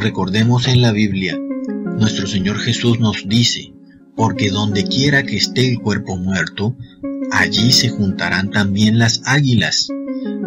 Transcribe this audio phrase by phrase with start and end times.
[0.00, 1.38] recordemos en la Biblia,
[1.98, 3.72] nuestro Señor Jesús nos dice,
[4.16, 6.76] porque donde quiera que esté el cuerpo muerto,
[7.30, 9.88] allí se juntarán también las águilas.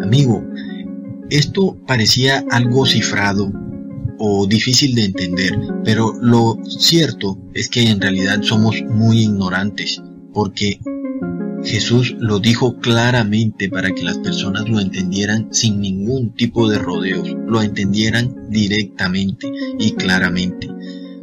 [0.02, 0.44] Amigo,
[1.30, 3.52] esto parecía algo cifrado
[4.18, 10.80] o difícil de entender, pero lo cierto es que en realidad somos muy ignorantes, porque
[11.64, 17.34] Jesús lo dijo claramente para que las personas lo entendieran sin ningún tipo de rodeos,
[17.46, 20.68] lo entendieran directamente y claramente.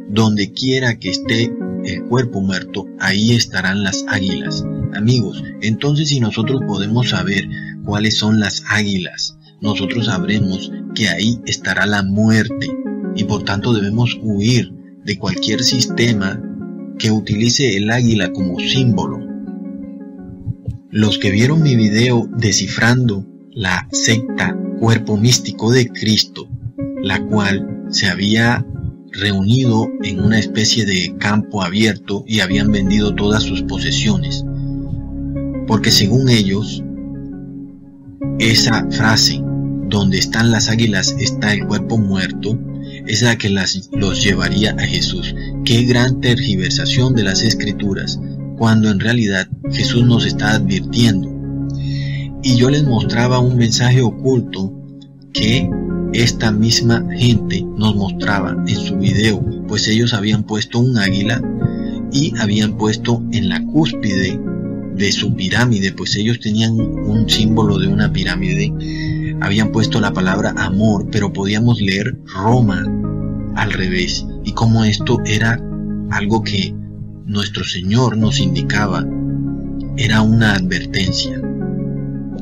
[0.08, 1.52] Donde quiera que esté
[1.84, 4.64] el cuerpo muerto, ahí estarán las águilas.
[4.94, 7.48] Amigos, entonces si nosotros podemos saber
[7.84, 12.68] cuáles son las águilas, nosotros sabremos que ahí estará la muerte
[13.14, 14.72] y por tanto debemos huir
[15.04, 16.42] de cualquier sistema
[16.98, 19.31] que utilice el águila como símbolo
[20.92, 26.50] los que vieron mi video descifrando la secta Cuerpo Místico de Cristo,
[27.02, 28.66] la cual se había
[29.10, 34.44] reunido en una especie de campo abierto y habían vendido todas sus posesiones.
[35.66, 36.84] Porque según ellos,
[38.38, 39.40] esa frase,
[39.88, 42.58] donde están las águilas está el cuerpo muerto,
[43.06, 45.34] es la que los llevaría a Jesús.
[45.64, 48.20] Qué gran tergiversación de las escrituras
[48.62, 51.28] cuando en realidad Jesús nos está advirtiendo.
[52.44, 54.72] Y yo les mostraba un mensaje oculto
[55.32, 55.68] que
[56.12, 61.42] esta misma gente nos mostraba en su video, pues ellos habían puesto un águila
[62.12, 64.40] y habían puesto en la cúspide
[64.94, 68.72] de su pirámide, pues ellos tenían un símbolo de una pirámide,
[69.40, 72.86] habían puesto la palabra amor, pero podíamos leer Roma
[73.56, 75.60] al revés, y como esto era
[76.12, 76.72] algo que
[77.26, 79.04] nuestro Señor nos indicaba
[79.96, 81.40] era una advertencia.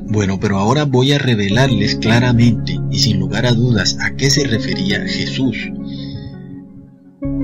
[0.09, 4.45] Bueno, pero ahora voy a revelarles claramente y sin lugar a dudas a qué se
[4.45, 5.57] refería Jesús.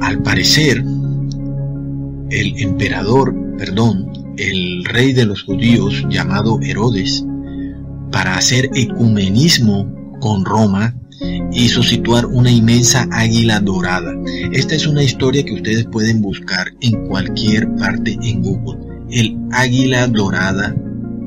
[0.00, 0.84] Al parecer,
[2.30, 7.24] el emperador, perdón, el rey de los judíos llamado Herodes,
[8.10, 10.94] para hacer ecumenismo con Roma,
[11.52, 14.12] hizo situar una inmensa águila dorada.
[14.52, 18.78] Esta es una historia que ustedes pueden buscar en cualquier parte en Google.
[19.10, 20.74] El águila dorada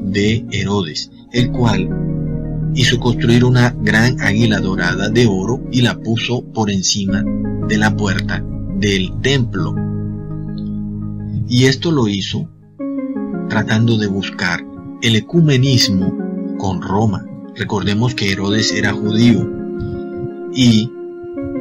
[0.03, 1.89] de Herodes, el cual
[2.75, 7.23] hizo construir una gran águila dorada de oro y la puso por encima
[7.67, 8.43] de la puerta
[8.75, 9.75] del templo.
[11.47, 12.49] Y esto lo hizo
[13.49, 14.63] tratando de buscar
[15.01, 16.15] el ecumenismo
[16.57, 17.25] con Roma.
[17.55, 19.58] Recordemos que Herodes era judío
[20.53, 20.91] y,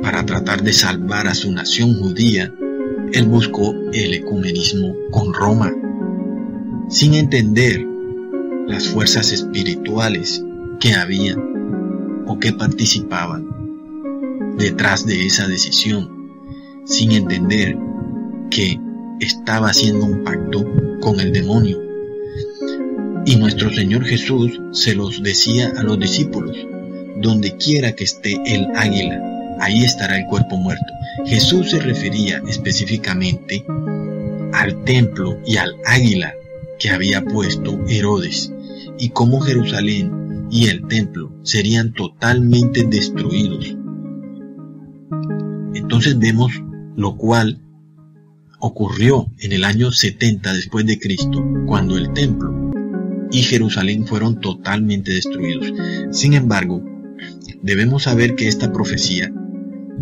[0.02, 2.52] para tratar de salvar a su nación judía,
[3.12, 5.72] él buscó el ecumenismo con Roma,
[6.88, 7.84] sin entender
[8.66, 10.44] las fuerzas espirituales
[10.80, 11.36] que había
[12.26, 13.46] o que participaban
[14.58, 16.30] detrás de esa decisión,
[16.84, 17.76] sin entender
[18.50, 18.78] que
[19.20, 20.64] estaba haciendo un pacto
[21.00, 21.78] con el demonio.
[23.24, 26.56] Y nuestro Señor Jesús se los decía a los discípulos,
[27.20, 30.92] donde quiera que esté el águila, ahí estará el cuerpo muerto.
[31.26, 33.64] Jesús se refería específicamente
[34.52, 36.32] al templo y al águila
[36.78, 38.52] que había puesto Herodes
[38.98, 43.76] y cómo Jerusalén y el templo serían totalmente destruidos.
[45.74, 46.52] Entonces vemos
[46.96, 47.60] lo cual
[48.60, 52.72] ocurrió en el año 70 después de Cristo, cuando el templo
[53.30, 55.72] y Jerusalén fueron totalmente destruidos.
[56.10, 56.82] Sin embargo,
[57.62, 59.32] debemos saber que esta profecía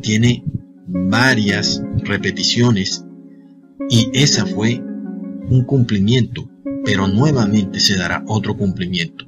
[0.03, 0.45] tiene
[0.87, 3.05] varias repeticiones
[3.89, 4.83] y esa fue
[5.49, 6.49] un cumplimiento,
[6.85, 9.27] pero nuevamente se dará otro cumplimiento.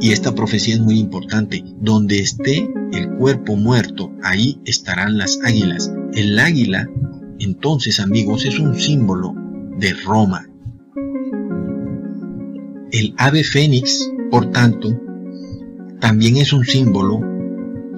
[0.00, 1.64] Y esta profecía es muy importante.
[1.80, 5.92] Donde esté el cuerpo muerto, ahí estarán las águilas.
[6.12, 6.88] El águila,
[7.38, 9.34] entonces amigos, es un símbolo
[9.78, 10.48] de Roma.
[12.92, 15.00] El ave fénix, por tanto,
[16.00, 17.20] también es un símbolo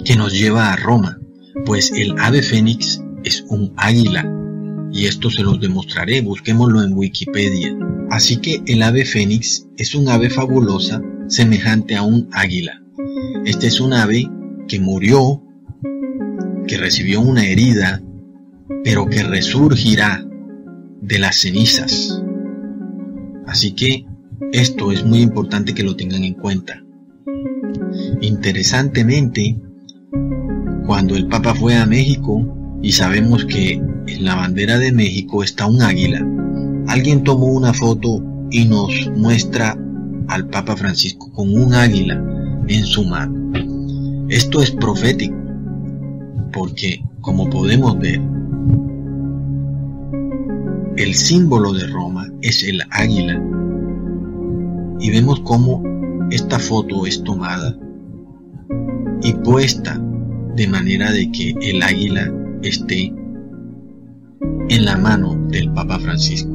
[0.05, 1.19] que nos lleva a Roma,
[1.65, 4.29] pues el ave fénix es un águila,
[4.93, 7.77] y esto se los demostraré, busquémoslo en Wikipedia.
[8.11, 12.83] Así que el ave fénix es un ave fabulosa semejante a un águila.
[13.45, 14.29] Este es un ave
[14.67, 15.43] que murió,
[16.67, 18.03] que recibió una herida,
[18.85, 20.25] pero que resurgirá
[21.01, 22.23] de las cenizas.
[23.47, 24.07] Así que
[24.53, 26.83] esto es muy importante que lo tengan en cuenta.
[28.21, 29.57] Interesantemente,
[30.87, 32.45] cuando el Papa fue a México
[32.83, 36.27] y sabemos que en la bandera de México está un águila,
[36.89, 39.77] alguien tomó una foto y nos muestra
[40.29, 42.23] al Papa Francisco con un águila
[42.67, 43.35] en su mano.
[44.29, 45.37] Esto es profético.
[46.53, 48.21] porque, como podemos ver,
[50.97, 53.41] el símbolo de Roma es el águila.
[54.99, 55.83] Y vemos cómo
[56.31, 57.77] esta foto es tomada
[59.23, 60.01] y puesta
[60.57, 62.33] de manera de que el águila
[62.63, 63.13] esté
[64.69, 66.51] en la mano del Papa Francisco.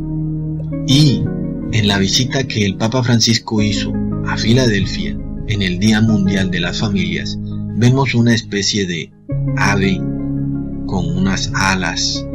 [0.87, 1.23] Y
[1.71, 3.93] en la visita que el Papa Francisco hizo
[4.27, 5.17] a Filadelfia
[5.47, 7.37] en el Día Mundial de las Familias,
[7.77, 9.11] vemos una especie de
[9.57, 10.01] ave
[10.85, 12.25] con unas alas.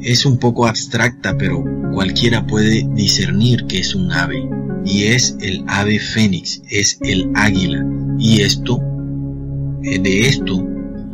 [0.00, 4.48] Es un poco abstracta, pero cualquiera puede discernir que es un ave.
[4.84, 7.82] Y es el ave fénix, es el águila.
[8.26, 8.80] Y esto,
[9.82, 10.66] eh, de esto,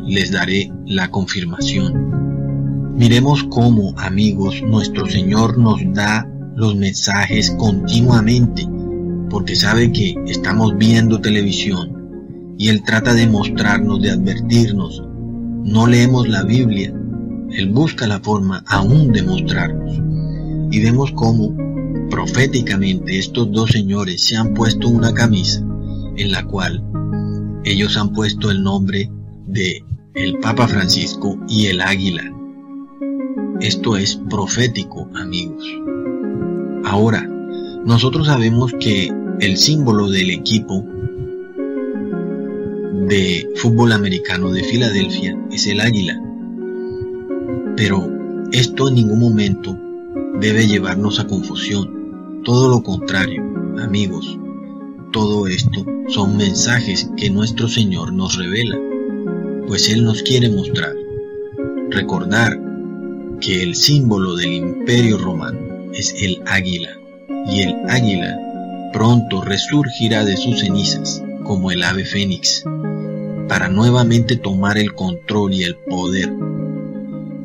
[0.07, 2.95] les daré la confirmación.
[2.97, 6.25] Miremos cómo, amigos, nuestro Señor nos da
[6.55, 8.65] los mensajes continuamente,
[9.29, 15.03] porque sabe que estamos viendo televisión y Él trata de mostrarnos, de advertirnos.
[15.65, 16.95] No leemos la Biblia,
[17.51, 20.01] Él busca la forma aún de mostrarnos.
[20.71, 21.57] Y vemos cómo
[22.09, 25.67] proféticamente estos dos señores se han puesto una camisa
[26.21, 26.83] en la cual
[27.65, 29.11] ellos han puesto el nombre
[29.47, 29.85] de
[30.15, 32.23] el Papa Francisco y el águila.
[33.61, 35.65] Esto es profético, amigos.
[36.85, 37.29] Ahora,
[37.85, 40.85] nosotros sabemos que el símbolo del equipo
[43.09, 46.21] de fútbol americano de Filadelfia es el águila.
[47.77, 48.09] Pero
[48.53, 49.79] esto en ningún momento
[50.41, 52.43] debe llevarnos a confusión.
[52.45, 53.43] Todo lo contrario,
[53.79, 54.39] amigos.
[55.13, 58.79] Todo esto son mensajes que nuestro Señor nos revela,
[59.67, 60.95] pues Él nos quiere mostrar.
[61.91, 62.61] Recordar
[63.41, 65.59] que el símbolo del imperio romano
[65.93, 66.91] es el águila,
[67.49, 68.39] y el águila
[68.93, 72.65] pronto resurgirá de sus cenizas como el ave fénix
[73.49, 76.33] para nuevamente tomar el control y el poder.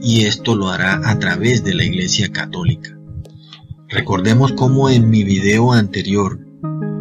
[0.01, 2.95] Y esto lo hará a través de la Iglesia Católica.
[3.89, 6.44] Recordemos cómo en mi video anterior,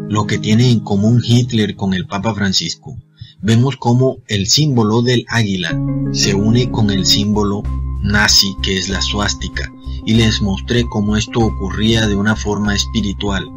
[0.08, 2.96] lo que tiene en común Hitler con el Papa Francisco,
[3.40, 5.78] vemos cómo el símbolo del águila
[6.12, 7.62] se une con el símbolo
[8.02, 9.70] nazi que es la suástica
[10.06, 13.48] y les mostré cómo esto ocurría de una forma espiritual,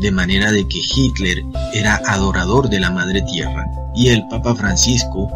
[0.00, 1.42] de manera de que Hitler
[1.72, 5.30] era adorador de la Madre Tierra y el Papa Francisco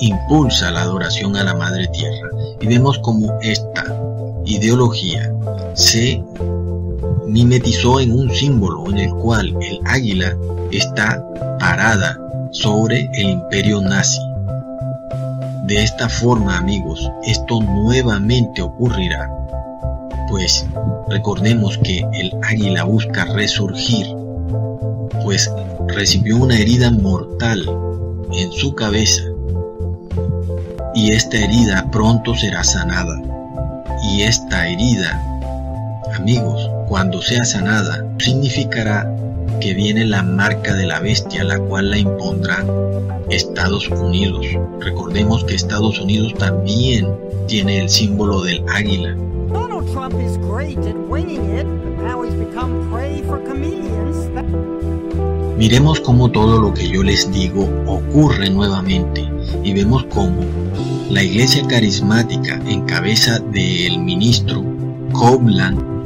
[0.00, 2.28] impulsa la adoración a la Madre Tierra.
[2.60, 3.84] Y vemos cómo esta
[4.46, 5.32] ideología
[5.74, 6.22] se
[7.30, 10.36] mimetizó en un símbolo en el cual el águila
[10.70, 11.24] está
[11.58, 12.18] parada
[12.50, 14.20] sobre el imperio nazi.
[15.66, 19.30] De esta forma, amigos, esto nuevamente ocurrirá,
[20.28, 20.66] pues
[21.08, 24.06] recordemos que el águila busca resurgir,
[25.22, 25.50] pues
[25.88, 27.64] recibió una herida mortal
[28.32, 29.22] en su cabeza
[30.94, 33.20] y esta herida pronto será sanada.
[34.02, 35.29] Y esta herida,
[36.20, 39.10] amigos, cuando sea sanada, significará
[39.58, 42.64] que viene la marca de la bestia, la cual la impondrá
[43.30, 44.46] Estados Unidos.
[44.80, 47.08] Recordemos que Estados Unidos también
[47.46, 49.16] tiene el símbolo del águila.
[49.50, 51.66] Donald Trump is great at winging it,
[52.02, 54.28] now he's become prey for chameleons.
[55.56, 59.26] Miremos cómo todo lo que yo les digo ocurre nuevamente
[59.64, 60.42] y vemos cómo
[61.10, 64.62] la iglesia carismática en cabeza del ministro
[65.12, 65.99] Coblan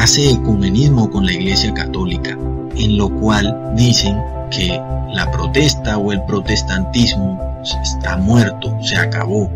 [0.00, 2.30] hace ecumenismo con la iglesia católica,
[2.74, 4.16] en lo cual dicen
[4.50, 4.80] que
[5.12, 9.50] la protesta o el protestantismo está muerto, se acabó,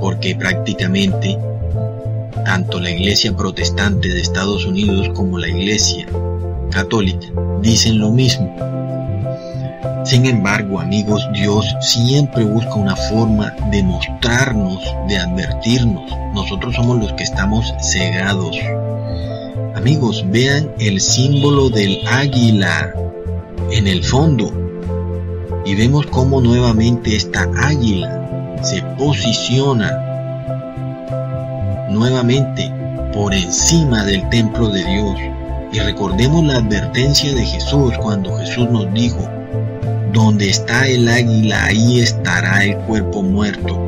[0.00, 1.38] porque prácticamente
[2.44, 6.08] tanto la iglesia protestante de Estados Unidos como la iglesia
[6.72, 7.28] católica
[7.60, 8.52] dicen lo mismo.
[10.04, 16.10] Sin embargo, amigos, Dios siempre busca una forma de mostrarnos, de advertirnos.
[16.34, 18.56] Nosotros somos los que estamos cegados.
[19.82, 22.94] Amigos, vean el símbolo del águila
[23.72, 24.52] en el fondo.
[25.64, 29.90] Y vemos cómo nuevamente esta águila se posiciona
[31.90, 32.72] nuevamente
[33.12, 35.18] por encima del templo de Dios
[35.72, 39.28] y recordemos la advertencia de Jesús cuando Jesús nos dijo,
[40.12, 43.84] donde está el águila, ahí estará el cuerpo muerto.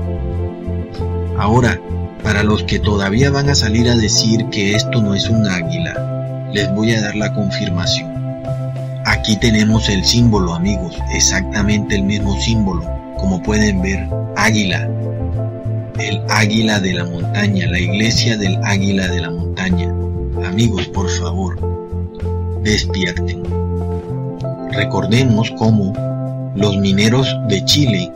[1.38, 1.80] Ahora,
[2.24, 6.48] para los que todavía van a salir a decir que esto no es un águila,
[6.54, 8.14] les voy a dar la confirmación.
[9.04, 12.82] Aquí tenemos el símbolo, amigos, exactamente el mismo símbolo.
[13.18, 14.88] Como pueden ver, águila.
[15.98, 19.94] El águila de la montaña, la iglesia del águila de la montaña.
[20.46, 21.58] Amigos, por favor,
[22.62, 23.42] despierten.
[24.72, 25.92] Recordemos cómo
[26.56, 28.10] los mineros de Chile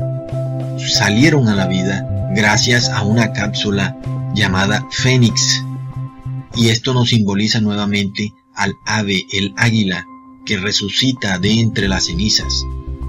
[0.79, 3.97] salieron a la vida gracias a una cápsula
[4.35, 5.65] llamada Fénix.
[6.55, 10.05] Y esto nos simboliza nuevamente al ave, el águila,
[10.45, 12.65] que resucita de entre las cenizas.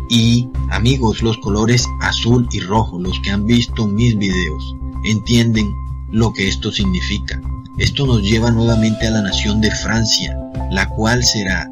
[0.10, 5.72] Y amigos, los colores azul y rojo, los que han visto mis videos, entienden
[6.12, 7.42] lo que esto significa.
[7.78, 10.38] Esto nos lleva nuevamente a la nación de Francia,
[10.72, 11.70] la cual será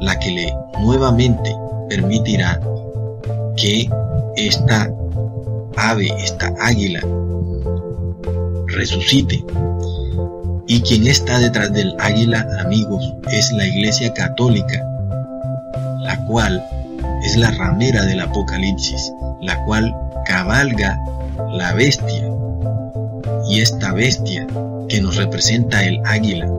[0.00, 1.54] la que le nuevamente
[1.88, 2.60] permitirá
[3.56, 3.88] que
[4.36, 4.92] esta
[5.78, 7.00] ave, esta águila,
[8.66, 9.44] resucite.
[10.66, 14.84] Y quien está detrás del águila, amigos, es la Iglesia Católica,
[16.00, 16.62] la cual
[17.24, 19.94] es la ramera del Apocalipsis, la cual
[20.26, 20.98] cabalga
[21.52, 22.28] la bestia.
[23.48, 24.46] Y esta bestia
[24.88, 26.50] que nos representa el águila,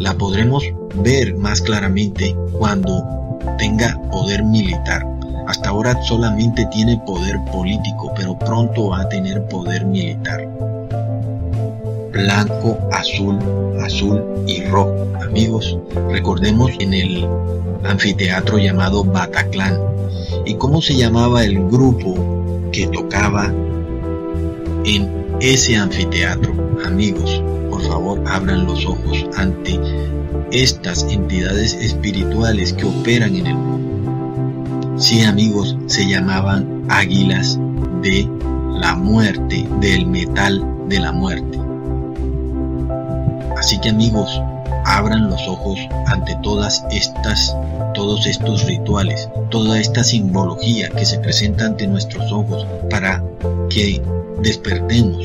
[0.00, 0.64] la podremos
[0.96, 5.09] ver más claramente cuando tenga poder militar.
[5.46, 10.46] Hasta ahora solamente tiene poder político, pero pronto va a tener poder militar.
[12.12, 13.38] Blanco, azul,
[13.82, 15.06] azul y rojo.
[15.22, 15.78] Amigos,
[16.10, 17.28] recordemos en el
[17.84, 19.78] anfiteatro llamado Bataclan.
[20.44, 22.14] ¿Y cómo se llamaba el grupo
[22.72, 23.52] que tocaba
[24.84, 26.52] en ese anfiteatro?
[26.84, 29.78] Amigos, por favor abran los ojos ante
[30.50, 33.89] estas entidades espirituales que operan en el mundo.
[35.00, 37.58] Sí amigos, se llamaban águilas
[38.02, 38.28] de
[38.74, 41.58] la muerte, del metal de la muerte.
[43.56, 44.42] Así que amigos,
[44.84, 47.56] abran los ojos ante todas estas,
[47.94, 53.24] todos estos rituales, toda esta simbología que se presenta ante nuestros ojos para
[53.70, 54.02] que
[54.42, 55.24] despertemos.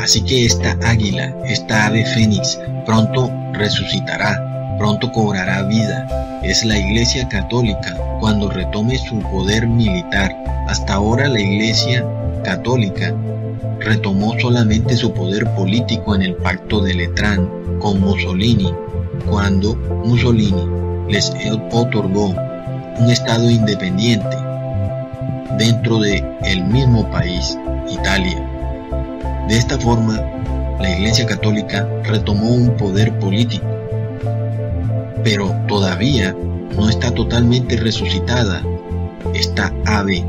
[0.00, 4.49] Así que esta águila, esta ave fénix, pronto resucitará,
[4.80, 6.40] pronto cobrará vida.
[6.42, 10.34] Es la Iglesia Católica cuando retome su poder militar.
[10.68, 12.02] Hasta ahora la Iglesia
[12.44, 13.14] Católica
[13.80, 17.46] retomó solamente su poder político en el pacto de Letrán
[17.78, 18.72] con Mussolini,
[19.28, 19.74] cuando
[20.06, 20.66] Mussolini
[21.10, 21.30] les
[21.72, 22.28] otorgó
[22.98, 24.34] un estado independiente
[25.58, 28.42] dentro de el mismo país, Italia.
[29.46, 30.18] De esta forma,
[30.80, 33.66] la Iglesia Católica retomó un poder político,
[35.22, 36.34] pero todavía
[36.76, 38.62] no está totalmente resucitada
[39.34, 40.24] esta ave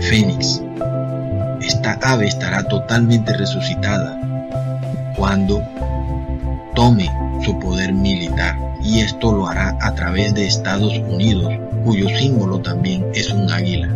[0.00, 0.62] fénix.
[1.60, 4.20] Esta ave estará totalmente resucitada
[5.16, 5.62] cuando
[6.74, 7.10] tome
[7.44, 11.52] su poder militar y esto lo hará a través de Estados Unidos,
[11.84, 13.88] cuyo símbolo también es un águila.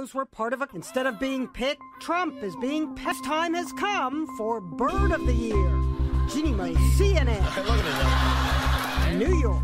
[0.00, 0.68] Photos were part of a.
[0.72, 3.22] Instead of being picked, Trump is being picked.
[3.22, 5.70] Time has come for Bird of the Year.
[6.26, 7.44] Ginny May, CNN.
[9.18, 9.62] New York.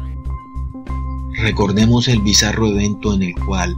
[1.40, 3.74] Recordemos el bizarro evento en el cual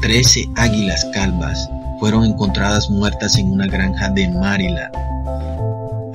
[0.00, 1.68] 13 águilas calvas
[2.00, 4.96] fueron encontradas muertas en una granja de Maryland.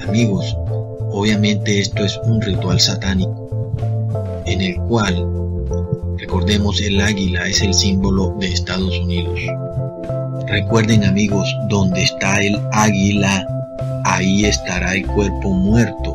[0.08, 0.58] Amigos,
[1.12, 3.72] obviamente esto es un ritual satánico
[4.48, 5.43] en el cual,
[6.24, 9.38] recordemos, el águila es el símbolo de Estados Unidos.
[10.48, 13.46] Recuerden amigos, donde está el águila,
[14.06, 16.13] ahí estará el cuerpo muerto